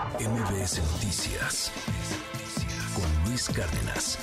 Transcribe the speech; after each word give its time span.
MBS 0.00 0.80
Noticias 0.92 1.70
con 2.94 3.28
Luis 3.28 3.50
Cárdenas. 3.50 4.18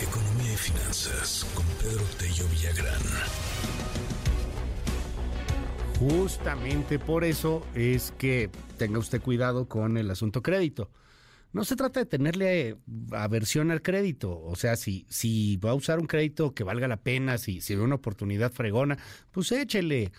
Economía 0.00 0.52
y 0.52 0.56
finanzas 0.56 1.44
con 1.54 1.66
Pedro 1.82 2.04
Tello 2.16 2.44
Villagrán. 2.52 3.02
Justamente 5.98 7.00
por 7.00 7.24
eso 7.24 7.66
es 7.74 8.12
que 8.12 8.50
tenga 8.76 9.00
usted 9.00 9.20
cuidado 9.20 9.66
con 9.68 9.96
el 9.96 10.08
asunto 10.12 10.44
crédito. 10.44 10.92
No 11.52 11.64
se 11.64 11.74
trata 11.74 11.98
de 11.98 12.06
tenerle 12.06 12.76
aversión 13.10 13.72
al 13.72 13.82
crédito, 13.82 14.40
o 14.44 14.54
sea, 14.54 14.76
si, 14.76 15.06
si 15.08 15.56
va 15.56 15.70
a 15.70 15.74
usar 15.74 15.98
un 15.98 16.06
crédito 16.06 16.54
que 16.54 16.62
valga 16.62 16.86
la 16.86 16.98
pena, 16.98 17.36
si, 17.36 17.60
si 17.60 17.74
ve 17.74 17.82
una 17.82 17.96
oportunidad 17.96 18.52
fregona, 18.52 18.96
pues 19.32 19.50
échele, 19.50 20.12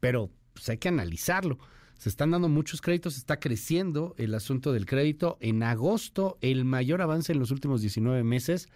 pero 0.00 0.30
pues 0.60 0.68
hay 0.68 0.76
que 0.76 0.88
analizarlo. 0.88 1.58
Se 1.96 2.10
están 2.10 2.32
dando 2.32 2.50
muchos 2.50 2.82
créditos, 2.82 3.16
está 3.16 3.40
creciendo 3.40 4.14
el 4.18 4.34
asunto 4.34 4.72
del 4.74 4.84
crédito. 4.84 5.38
En 5.40 5.62
agosto, 5.62 6.36
el 6.42 6.66
mayor 6.66 7.00
avance 7.00 7.32
en 7.32 7.38
los 7.38 7.50
últimos 7.50 7.80
19 7.80 8.22
meses, 8.24 8.68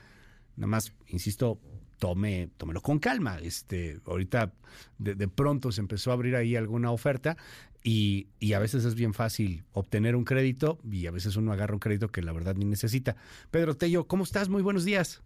nada 0.56 0.69
más, 0.69 0.95
insisto, 1.09 1.61
tome, 1.98 2.48
tómelo 2.56 2.80
con 2.80 2.98
calma. 3.01 3.39
Este, 3.39 4.01
ahorita 4.06 4.55
de, 4.97 5.15
de, 5.15 5.28
pronto 5.28 5.73
se 5.73 5.83
empezó 5.83 6.11
a 6.11 6.15
abrir 6.15 6.37
ahí 6.37 6.56
alguna 6.56 6.91
oferta 6.91 7.37
y, 7.83 8.28
y, 8.41 8.55
a 8.55 8.61
veces 8.61 8.87
es 8.87 8.95
bien 8.95 9.12
fácil 9.12 9.64
obtener 9.73 10.16
un 10.16 10.25
crédito 10.25 10.78
y 10.91 11.06
a 11.06 11.11
veces 11.11 11.37
uno 11.37 11.53
agarra 11.53 11.75
un 11.75 11.80
crédito 11.80 12.09
que 12.09 12.23
la 12.23 12.33
verdad 12.33 12.56
ni 12.56 12.64
necesita. 12.64 13.14
Pedro 13.51 13.77
Tello, 13.77 14.06
¿cómo 14.06 14.25
estás? 14.25 14.48
Muy 14.48 14.62
buenos 14.62 14.87
días. 14.87 15.23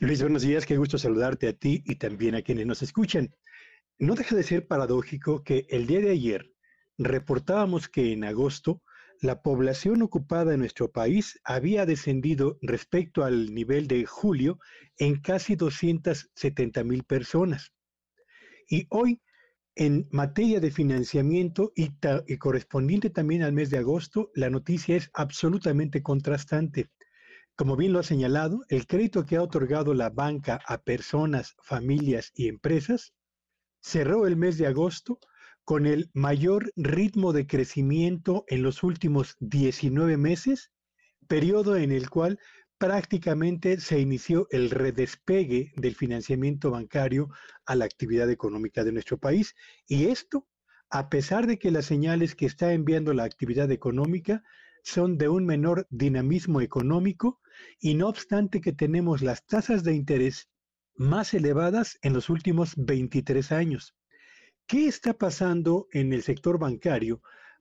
Luis, 0.00 0.20
buenos 0.20 0.42
días. 0.42 0.66
Qué 0.66 0.76
gusto 0.76 0.98
saludarte 0.98 1.46
a 1.46 1.52
ti 1.52 1.84
y 1.86 1.94
también 1.94 2.34
a 2.34 2.42
quienes 2.42 2.66
nos 2.66 2.82
escuchan. 2.82 3.32
No 3.98 4.16
deja 4.16 4.34
de 4.34 4.42
ser 4.42 4.66
paradójico 4.66 5.44
que 5.44 5.66
el 5.70 5.86
día 5.86 6.00
de 6.00 6.10
ayer 6.10 6.50
reportábamos 6.98 7.88
que 7.88 8.12
en 8.12 8.24
agosto 8.24 8.82
la 9.20 9.40
población 9.40 10.02
ocupada 10.02 10.52
en 10.52 10.60
nuestro 10.60 10.90
país 10.90 11.40
había 11.44 11.86
descendido 11.86 12.58
respecto 12.60 13.22
al 13.22 13.54
nivel 13.54 13.86
de 13.86 14.04
julio 14.04 14.58
en 14.98 15.20
casi 15.20 15.54
270 15.54 16.82
mil 16.82 17.04
personas. 17.04 17.72
Y 18.68 18.88
hoy, 18.90 19.22
en 19.76 20.08
materia 20.10 20.58
de 20.58 20.72
financiamiento 20.72 21.72
y, 21.76 21.92
y, 22.26 22.36
correspondiente 22.38 23.10
también 23.10 23.44
al 23.44 23.52
mes 23.52 23.70
de 23.70 23.78
agosto, 23.78 24.32
la 24.34 24.50
noticia 24.50 24.96
es 24.96 25.08
absolutamente 25.14 26.02
contrastante. 26.02 26.90
Como 27.54 27.76
bien 27.76 27.92
lo 27.92 28.00
ha 28.00 28.02
señalado, 28.02 28.64
el 28.68 28.88
crédito 28.88 29.24
que 29.24 29.36
ha 29.36 29.42
otorgado 29.42 29.94
la 29.94 30.10
banca 30.10 30.60
a 30.66 30.82
personas, 30.82 31.54
familias 31.62 32.32
y 32.34 32.48
empresas 32.48 33.13
cerró 33.84 34.26
el 34.26 34.36
mes 34.36 34.56
de 34.56 34.66
agosto 34.66 35.18
con 35.62 35.84
el 35.84 36.10
mayor 36.14 36.72
ritmo 36.74 37.34
de 37.34 37.46
crecimiento 37.46 38.46
en 38.48 38.62
los 38.62 38.82
últimos 38.82 39.36
19 39.40 40.16
meses, 40.16 40.72
periodo 41.28 41.76
en 41.76 41.92
el 41.92 42.08
cual 42.08 42.38
prácticamente 42.78 43.78
se 43.78 44.00
inició 44.00 44.48
el 44.50 44.70
redespegue 44.70 45.72
del 45.76 45.94
financiamiento 45.94 46.70
bancario 46.70 47.28
a 47.66 47.74
la 47.74 47.84
actividad 47.84 48.30
económica 48.30 48.84
de 48.84 48.92
nuestro 48.92 49.18
país. 49.18 49.54
Y 49.86 50.06
esto, 50.06 50.48
a 50.88 51.10
pesar 51.10 51.46
de 51.46 51.58
que 51.58 51.70
las 51.70 51.84
señales 51.84 52.34
que 52.34 52.46
está 52.46 52.72
enviando 52.72 53.12
la 53.12 53.24
actividad 53.24 53.70
económica 53.70 54.42
son 54.82 55.18
de 55.18 55.28
un 55.28 55.44
menor 55.44 55.86
dinamismo 55.90 56.62
económico 56.62 57.38
y 57.80 57.94
no 57.94 58.08
obstante 58.08 58.62
que 58.62 58.72
tenemos 58.72 59.20
las 59.20 59.44
tasas 59.44 59.84
de 59.84 59.94
interés 59.94 60.48
más 60.96 61.34
elevadas 61.34 61.98
en 62.02 62.12
los 62.12 62.30
últimos 62.30 62.74
23 62.76 63.52
años. 63.52 63.94
¿Qué 64.66 64.86
está 64.86 65.12
pasando 65.14 65.88
en 65.92 66.12
el 66.12 66.22
sector 66.22 66.58
bancario 66.58 67.20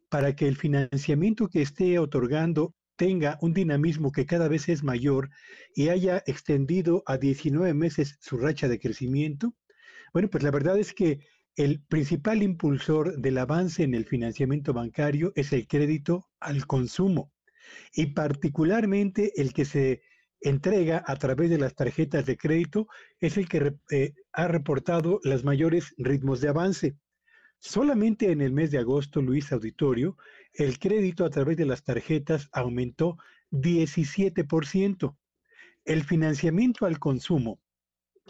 para 0.10 0.36
que 0.36 0.48
el 0.48 0.56
financiamiento 0.56 1.50
que 1.50 1.62
esté 1.62 2.00
otorgando 2.00 2.76
tenga 2.96 3.38
un 3.42 3.54
dinamismo 3.54 4.12
que 4.12 4.26
cada 4.26 4.48
vez 4.48 4.70
es 4.70 4.84
mayor 4.84 5.30
y 5.76 5.90
haya 5.90 6.24
extendido 6.28 7.04
a 7.06 7.18
19 7.18 7.74
meses 7.74 8.18
su 8.22 8.38
racha 8.38 8.68
de 8.68 8.80
crecimiento? 8.80 9.54
Bueno, 10.14 10.30
pues 10.30 10.44
la 10.44 10.52
verdad 10.52 10.78
es 10.78 10.94
que 10.94 11.20
el 11.56 11.84
principal 11.84 12.42
impulsor 12.42 13.18
del 13.20 13.38
avance 13.38 13.84
en 13.84 13.94
el 13.94 14.06
financiamiento 14.06 14.74
bancario 14.74 15.34
es 15.36 15.54
el 15.54 15.68
crédito 15.68 16.30
al 16.40 16.66
consumo 16.66 17.32
y 17.94 18.08
particularmente 18.08 19.34
el 19.42 19.54
que 19.54 19.66
se 19.66 20.02
entrega 20.44 21.04
a 21.08 21.16
través 21.16 21.50
de 21.50 21.58
las 21.58 21.74
tarjetas 21.74 22.26
de 22.26 22.38
crédito 22.38 22.88
es 23.20 23.38
el 23.38 23.48
que 23.48 23.74
eh, 23.92 24.14
ha 24.34 24.48
reportado 24.48 25.20
los 25.24 25.44
mayores 25.44 25.94
ritmos 25.98 26.42
de 26.42 26.50
avance. 26.50 26.96
Solamente 27.60 28.32
en 28.32 28.42
el 28.42 28.52
mes 28.52 28.72
de 28.72 28.80
agosto, 28.80 29.22
Luis 29.22 29.52
Auditorio, 29.54 30.18
el 30.54 30.80
crédito 30.80 31.24
a 31.24 31.30
través 31.30 31.56
de 31.56 31.66
las 31.66 31.84
tarjetas 31.84 32.50
aumentó 32.52 33.18
17%. 33.52 35.16
El 35.86 36.04
financiamiento 36.04 36.86
al 36.86 37.00
consumo, 37.00 37.62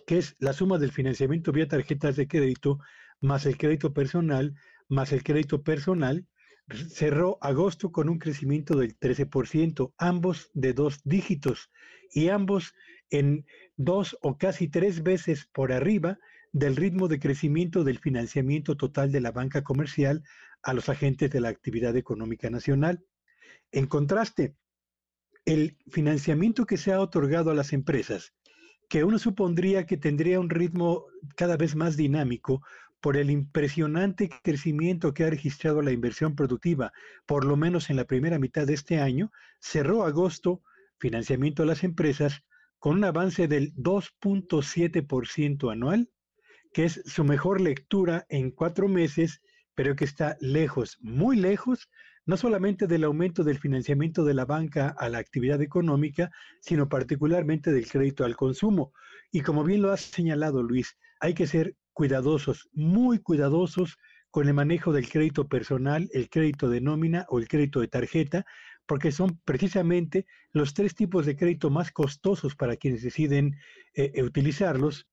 que 0.05 0.19
es 0.19 0.35
la 0.39 0.53
suma 0.53 0.77
del 0.77 0.91
financiamiento 0.91 1.51
vía 1.51 1.67
tarjetas 1.67 2.15
de 2.15 2.27
crédito, 2.27 2.79
más 3.21 3.45
el 3.47 3.57
crédito 3.57 3.91
personal, 3.91 4.53
más 4.87 5.11
el 5.11 5.23
crédito 5.23 5.63
personal, 5.63 6.27
cerró 6.69 7.37
agosto 7.41 7.91
con 7.91 8.09
un 8.09 8.19
crecimiento 8.19 8.77
del 8.77 8.97
13%, 8.97 9.93
ambos 9.97 10.49
de 10.53 10.73
dos 10.73 11.01
dígitos 11.03 11.71
y 12.11 12.29
ambos 12.29 12.73
en 13.09 13.45
dos 13.75 14.17
o 14.21 14.37
casi 14.37 14.67
tres 14.67 15.03
veces 15.03 15.47
por 15.53 15.71
arriba 15.71 16.19
del 16.51 16.75
ritmo 16.75 17.07
de 17.07 17.19
crecimiento 17.19 17.83
del 17.83 17.99
financiamiento 17.99 18.77
total 18.77 19.11
de 19.11 19.21
la 19.21 19.31
banca 19.31 19.63
comercial 19.63 20.23
a 20.61 20.73
los 20.73 20.87
agentes 20.87 21.31
de 21.31 21.41
la 21.41 21.49
actividad 21.49 21.95
económica 21.97 22.49
nacional. 22.49 23.03
En 23.71 23.87
contraste, 23.87 24.55
el 25.45 25.77
financiamiento 25.91 26.65
que 26.65 26.77
se 26.77 26.93
ha 26.93 27.01
otorgado 27.01 27.51
a 27.51 27.55
las 27.55 27.73
empresas, 27.73 28.33
que 28.87 29.03
uno 29.03 29.17
supondría 29.19 29.85
que 29.85 29.97
tendría 29.97 30.39
un 30.39 30.49
ritmo 30.49 31.05
cada 31.35 31.57
vez 31.57 31.75
más 31.75 31.97
dinámico 31.97 32.61
por 33.03 33.17
el 33.17 33.29
impresionante 33.29 34.29
crecimiento 34.43 35.13
que 35.13 35.25
ha 35.25 35.29
registrado 35.29 35.81
la 35.81 35.91
inversión 35.91 36.37
productiva, 36.37 36.93
por 37.25 37.43
lo 37.43 37.57
menos 37.57 37.89
en 37.89 37.97
la 37.97 38.05
primera 38.05 38.39
mitad 38.39 38.65
de 38.65 38.75
este 38.75 39.01
año, 39.01 39.29
cerró 39.59 40.05
agosto 40.05 40.63
financiamiento 40.99 41.63
a 41.63 41.65
las 41.65 41.83
empresas 41.83 42.45
con 42.79 42.95
un 42.95 43.03
avance 43.03 43.49
del 43.49 43.73
2.7% 43.75 45.69
anual, 45.69 46.11
que 46.71 46.85
es 46.85 47.03
su 47.05 47.25
mejor 47.25 47.59
lectura 47.59 48.25
en 48.29 48.51
cuatro 48.51 48.87
meses, 48.87 49.41
pero 49.75 49.97
que 49.97 50.05
está 50.05 50.37
lejos, 50.39 50.97
muy 51.01 51.35
lejos, 51.35 51.89
no 52.25 52.37
solamente 52.37 52.87
del 52.87 53.03
aumento 53.03 53.43
del 53.43 53.59
financiamiento 53.59 54.23
de 54.23 54.33
la 54.33 54.45
banca 54.45 54.95
a 54.97 55.09
la 55.09 55.17
actividad 55.17 55.61
económica, 55.61 56.31
sino 56.61 56.87
particularmente 56.87 57.73
del 57.73 57.89
crédito 57.89 58.23
al 58.23 58.37
consumo. 58.37 58.93
Y 59.29 59.41
como 59.41 59.65
bien 59.65 59.81
lo 59.81 59.91
has 59.91 59.99
señalado, 59.99 60.63
Luis, 60.63 60.97
hay 61.19 61.33
que 61.33 61.47
ser 61.47 61.75
cuidadosos, 61.93 62.69
muy 62.73 63.19
cuidadosos 63.19 63.97
con 64.31 64.47
el 64.47 64.53
manejo 64.53 64.91
del 64.91 65.09
crédito 65.09 65.47
personal, 65.47 66.09
el 66.11 66.29
crédito 66.29 66.69
de 66.69 66.81
nómina 66.81 67.25
o 67.29 67.39
el 67.39 67.47
crédito 67.47 67.81
de 67.81 67.87
tarjeta, 67.87 68.45
porque 68.85 69.11
son 69.11 69.39
precisamente 69.45 70.25
los 70.51 70.73
tres 70.73 70.95
tipos 70.95 71.25
de 71.25 71.37
crédito 71.37 71.69
más 71.69 71.91
costosos 71.91 72.55
para 72.55 72.75
quienes 72.75 73.03
deciden 73.03 73.55
eh, 73.93 74.11
eh, 74.15 74.23
utilizarlos 74.23 75.07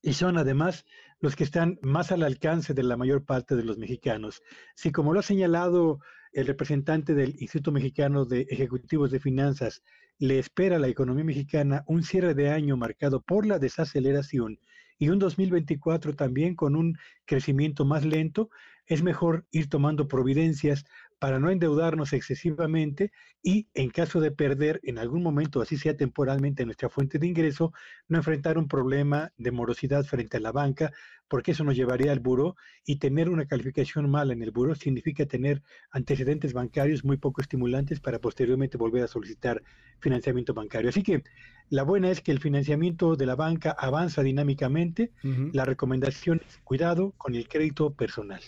y 0.00 0.14
son 0.14 0.38
además 0.38 0.84
los 1.20 1.36
que 1.36 1.44
están 1.44 1.78
más 1.82 2.10
al 2.10 2.22
alcance 2.22 2.74
de 2.74 2.82
la 2.82 2.96
mayor 2.96 3.24
parte 3.24 3.54
de 3.54 3.64
los 3.64 3.78
mexicanos. 3.78 4.42
Si 4.74 4.90
como 4.90 5.12
lo 5.12 5.20
ha 5.20 5.22
señalado 5.22 6.00
el 6.32 6.46
representante 6.46 7.14
del 7.14 7.30
Instituto 7.40 7.72
Mexicano 7.72 8.24
de 8.24 8.42
Ejecutivos 8.50 9.10
de 9.10 9.20
Finanzas, 9.20 9.82
le 10.18 10.38
espera 10.38 10.76
a 10.76 10.78
la 10.78 10.88
economía 10.88 11.24
mexicana 11.24 11.84
un 11.86 12.02
cierre 12.02 12.34
de 12.34 12.50
año 12.50 12.76
marcado 12.76 13.22
por 13.22 13.46
la 13.46 13.58
desaceleración 13.58 14.58
y 14.98 15.08
un 15.08 15.18
2024 15.18 16.14
también 16.14 16.54
con 16.54 16.76
un 16.76 16.96
crecimiento 17.24 17.84
más 17.84 18.04
lento, 18.04 18.50
es 18.86 19.02
mejor 19.02 19.46
ir 19.50 19.68
tomando 19.68 20.08
providencias 20.08 20.84
para 21.18 21.38
no 21.38 21.50
endeudarnos 21.50 22.12
excesivamente 22.12 23.12
y 23.42 23.68
en 23.74 23.90
caso 23.90 24.20
de 24.20 24.32
perder 24.32 24.80
en 24.82 24.98
algún 24.98 25.22
momento, 25.22 25.62
así 25.62 25.76
sea 25.76 25.96
temporalmente, 25.96 26.64
nuestra 26.64 26.88
fuente 26.88 27.18
de 27.18 27.28
ingreso, 27.28 27.72
no 28.08 28.18
enfrentar 28.18 28.58
un 28.58 28.66
problema 28.66 29.32
de 29.36 29.52
morosidad 29.52 30.04
frente 30.04 30.38
a 30.38 30.40
la 30.40 30.50
banca, 30.50 30.90
porque 31.28 31.52
eso 31.52 31.62
nos 31.62 31.76
llevaría 31.76 32.10
al 32.10 32.18
buro 32.18 32.56
y 32.84 32.96
tener 32.96 33.30
una 33.30 33.46
calificación 33.46 34.10
mala 34.10 34.32
en 34.32 34.42
el 34.42 34.50
buro 34.50 34.74
significa 34.74 35.24
tener 35.24 35.62
antecedentes 35.92 36.52
bancarios 36.52 37.04
muy 37.04 37.18
poco 37.18 37.40
estimulantes 37.40 38.00
para 38.00 38.18
posteriormente 38.18 38.76
volver 38.76 39.04
a 39.04 39.08
solicitar 39.08 39.62
financiamiento 40.00 40.54
bancario. 40.54 40.90
Así 40.90 41.02
que 41.04 41.22
la 41.72 41.84
buena 41.84 42.10
es 42.10 42.20
que 42.20 42.32
el 42.32 42.38
financiamiento 42.38 43.16
de 43.16 43.24
la 43.24 43.34
banca 43.34 43.70
avanza 43.70 44.22
dinámicamente. 44.22 45.10
La 45.54 45.64
recomendación 45.64 46.42
es 46.46 46.58
cuidado 46.64 47.14
con 47.16 47.34
el 47.34 47.48
crédito 47.48 47.94
personal. 47.94 48.42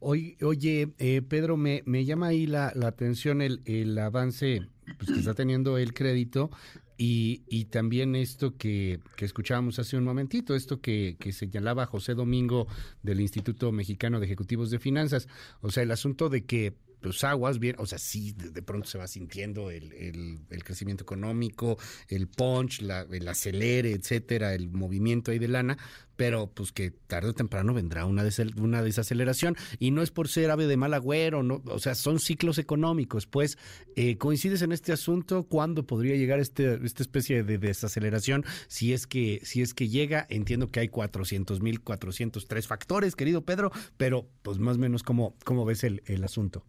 Oye, 0.00 0.36
oye 0.42 0.88
eh, 0.98 1.22
Pedro, 1.22 1.56
me, 1.56 1.84
me, 1.86 2.04
llama 2.04 2.26
ahí 2.26 2.46
la, 2.48 2.72
la 2.74 2.88
atención 2.88 3.42
el, 3.42 3.62
el 3.64 3.96
avance 3.96 4.66
pues, 4.98 5.12
que 5.12 5.20
está 5.20 5.34
teniendo 5.34 5.78
el 5.78 5.94
crédito 5.94 6.50
y, 6.96 7.66
también 7.66 8.16
esto 8.16 8.56
que, 8.56 8.98
que, 9.16 9.24
escuchábamos 9.24 9.78
hace 9.78 9.96
un 9.96 10.02
momentito, 10.02 10.56
esto 10.56 10.80
que, 10.80 11.16
que, 11.20 11.32
señalaba 11.32 11.86
José 11.86 12.14
Domingo 12.14 12.66
del 13.04 13.20
Instituto 13.20 13.70
Mexicano 13.70 14.18
de 14.18 14.26
Ejecutivos 14.26 14.70
de 14.70 14.80
Finanzas, 14.80 15.28
o 15.60 15.70
sea, 15.70 15.84
el 15.84 15.92
asunto 15.92 16.28
de 16.28 16.44
que 16.44 16.74
los 17.04 17.24
aguas, 17.24 17.58
bien, 17.58 17.76
o 17.78 17.86
sea, 17.86 17.98
sí, 17.98 18.32
de, 18.32 18.62
pronto 18.62 18.88
se 18.88 18.98
va 18.98 19.06
sintiendo 19.06 19.70
el, 19.70 19.92
el, 19.92 20.64
crecimiento 20.64 21.04
económico, 21.04 21.78
el 22.08 22.28
punch, 22.28 22.80
la, 22.82 23.02
el 23.02 23.28
acelere, 23.28 23.92
etcétera, 23.92 24.54
el 24.54 24.70
movimiento 24.70 25.30
ahí 25.30 25.38
de 25.38 25.48
lana, 25.48 25.76
pero 26.16 26.50
pues 26.52 26.72
que 26.72 26.90
tarde 26.90 27.30
o 27.30 27.34
temprano 27.34 27.74
vendrá 27.74 28.06
una, 28.06 28.24
una 28.56 28.82
desaceleración 28.82 29.56
y 29.78 29.90
no 29.90 30.02
es 30.02 30.10
por 30.10 30.28
ser 30.28 30.50
ave 30.50 30.66
de 30.66 30.76
mal 30.76 30.94
agüero, 30.94 31.42
no, 31.42 31.62
o 31.66 31.78
sea, 31.78 31.94
son 31.94 32.20
ciclos 32.20 32.58
económicos. 32.58 33.26
Pues, 33.26 33.58
eh, 33.96 34.16
¿coincides 34.16 34.62
en 34.62 34.72
este 34.72 34.92
asunto? 34.92 35.44
¿Cuándo 35.44 35.86
podría 35.86 36.16
llegar 36.16 36.40
este, 36.40 36.78
esta 36.84 37.02
especie 37.02 37.42
de 37.42 37.58
desaceleración? 37.58 38.44
Si 38.68 38.92
es 38.92 39.06
que, 39.06 39.40
si 39.44 39.62
es 39.62 39.74
que 39.74 39.88
llega, 39.88 40.26
entiendo 40.28 40.70
que 40.70 40.80
hay 40.80 40.88
400 40.88 41.60
mil, 41.60 41.80
403 41.80 42.66
factores, 42.66 43.16
querido 43.16 43.44
Pedro, 43.44 43.72
pero 43.96 44.28
pues 44.42 44.58
más 44.58 44.76
o 44.76 44.80
menos, 44.80 45.02
¿cómo, 45.02 45.36
cómo 45.44 45.64
ves 45.64 45.84
el, 45.84 46.02
el 46.06 46.24
asunto? 46.24 46.64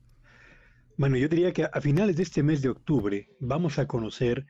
Bueno, 0.98 1.18
yo 1.18 1.28
diría 1.28 1.52
que 1.52 1.66
a 1.66 1.82
finales 1.82 2.16
de 2.16 2.24
este 2.24 2.42
mes 2.42 2.62
de 2.62 2.70
octubre 2.70 3.28
vamos 3.42 3.80
a 3.80 3.86
conocer 3.86 4.46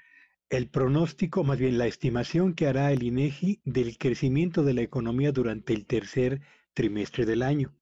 el 0.50 0.70
pronóstico, 0.70 1.44
más 1.44 1.58
bien 1.58 1.80
la 1.80 1.88
estimación 1.88 2.54
que 2.54 2.68
hará 2.68 2.92
el 2.92 3.02
INEGI 3.02 3.62
del 3.66 3.98
crecimiento 3.98 4.64
de 4.64 4.76
la 4.76 4.84
economía 4.84 5.32
durante 5.32 5.74
el 5.74 5.88
tercer 5.88 6.42
trimestre 6.76 7.26
del 7.26 7.42
año. 7.42 7.74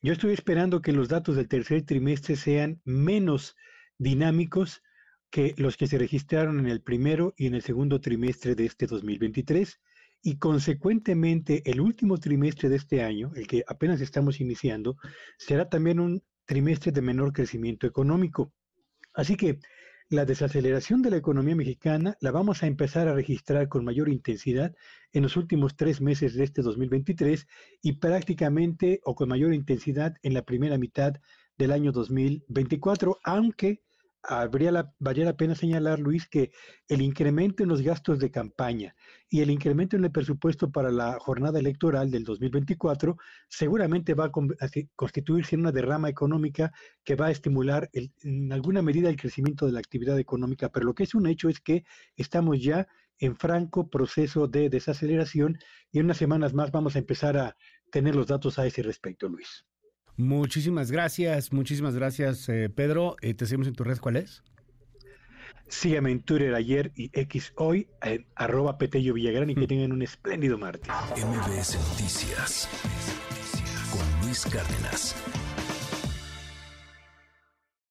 Yo 0.00 0.12
estoy 0.12 0.32
esperando 0.32 0.82
que 0.82 0.90
los 0.90 1.08
datos 1.08 1.36
del 1.36 1.46
tercer 1.46 1.82
trimestre 1.82 2.34
sean 2.34 2.80
menos 2.84 3.54
dinámicos 3.98 4.82
que 5.30 5.54
los 5.56 5.76
que 5.76 5.86
se 5.86 5.96
registraron 5.96 6.58
en 6.58 6.66
el 6.66 6.82
primero 6.82 7.34
y 7.36 7.46
en 7.46 7.54
el 7.54 7.62
segundo 7.62 8.00
trimestre 8.00 8.56
de 8.56 8.66
este 8.66 8.88
2023 8.88 9.78
y 10.22 10.38
consecuentemente 10.38 11.62
el 11.70 11.80
último 11.80 12.18
trimestre 12.18 12.68
de 12.68 12.76
este 12.76 13.04
año, 13.04 13.30
el 13.36 13.46
que 13.46 13.62
apenas 13.68 14.00
estamos 14.00 14.40
iniciando, 14.40 14.96
será 15.38 15.68
también 15.68 16.00
un 16.00 16.24
trimestre 16.52 16.92
de 16.92 17.00
menor 17.00 17.32
crecimiento 17.32 17.86
económico. 17.86 18.52
Así 19.14 19.36
que 19.36 19.58
la 20.10 20.26
desaceleración 20.26 21.00
de 21.00 21.08
la 21.08 21.16
economía 21.16 21.56
mexicana 21.56 22.18
la 22.20 22.30
vamos 22.30 22.62
a 22.62 22.66
empezar 22.66 23.08
a 23.08 23.14
registrar 23.14 23.68
con 23.70 23.86
mayor 23.86 24.10
intensidad 24.10 24.74
en 25.14 25.22
los 25.22 25.38
últimos 25.38 25.76
tres 25.76 26.02
meses 26.02 26.34
de 26.34 26.44
este 26.44 26.60
2023 26.60 27.46
y 27.80 27.92
prácticamente 27.92 29.00
o 29.04 29.14
con 29.14 29.30
mayor 29.30 29.54
intensidad 29.54 30.14
en 30.22 30.34
la 30.34 30.42
primera 30.42 30.76
mitad 30.76 31.14
del 31.56 31.72
año 31.72 31.90
2024, 31.90 33.18
aunque 33.24 33.80
habría 34.22 34.70
la, 34.70 34.92
valía 34.98 35.24
la 35.24 35.36
pena 35.36 35.54
señalar, 35.54 35.98
Luis, 35.98 36.28
que 36.28 36.52
el 36.88 37.02
incremento 37.02 37.62
en 37.62 37.68
los 37.68 37.82
gastos 37.82 38.18
de 38.18 38.30
campaña 38.30 38.94
y 39.28 39.40
el 39.40 39.50
incremento 39.50 39.96
en 39.96 40.04
el 40.04 40.12
presupuesto 40.12 40.70
para 40.70 40.90
la 40.90 41.18
jornada 41.18 41.58
electoral 41.58 42.10
del 42.10 42.24
2024 42.24 43.16
seguramente 43.48 44.14
va 44.14 44.26
a 44.26 44.32
constituirse 44.94 45.56
en 45.56 45.62
una 45.62 45.72
derrama 45.72 46.08
económica 46.08 46.72
que 47.04 47.16
va 47.16 47.26
a 47.26 47.30
estimular 47.30 47.90
en 47.92 48.52
alguna 48.52 48.82
medida 48.82 49.08
el 49.08 49.16
crecimiento 49.16 49.66
de 49.66 49.72
la 49.72 49.80
actividad 49.80 50.18
económica. 50.18 50.70
Pero 50.70 50.86
lo 50.86 50.94
que 50.94 51.04
es 51.04 51.14
un 51.14 51.26
hecho 51.26 51.48
es 51.48 51.60
que 51.60 51.84
estamos 52.16 52.62
ya 52.62 52.86
en 53.18 53.36
franco 53.36 53.88
proceso 53.88 54.48
de 54.48 54.68
desaceleración 54.68 55.58
y 55.90 55.98
en 55.98 56.06
unas 56.06 56.16
semanas 56.16 56.54
más 56.54 56.70
vamos 56.70 56.96
a 56.96 56.98
empezar 56.98 57.36
a 57.36 57.56
tener 57.90 58.16
los 58.16 58.26
datos 58.26 58.58
a 58.58 58.66
ese 58.66 58.82
respecto, 58.82 59.28
Luis. 59.28 59.64
Muchísimas 60.16 60.90
gracias, 60.90 61.52
muchísimas 61.52 61.94
gracias, 61.94 62.48
eh, 62.48 62.68
Pedro. 62.68 63.16
Eh, 63.22 63.34
te 63.34 63.46
seguimos 63.46 63.66
en 63.68 63.74
tu 63.74 63.84
red, 63.84 63.98
¿cuál 63.98 64.16
es? 64.16 64.42
Sígueme 65.68 66.10
en 66.10 66.20
Twitter 66.20 66.54
ayer 66.54 66.92
y 66.94 67.10
X 67.14 67.54
hoy, 67.56 67.88
en 68.02 68.26
arroba 68.34 68.76
Petello 68.76 69.14
Villagrán 69.14 69.48
y 69.48 69.54
que 69.54 69.62
mm. 69.62 69.66
tengan 69.66 69.92
un 69.92 70.02
espléndido 70.02 70.58
martes. 70.58 70.92
MBS 71.16 71.78
Noticias 71.88 72.68
con 73.90 74.26
Luis 74.26 74.44
Cárdenas. 74.44 75.16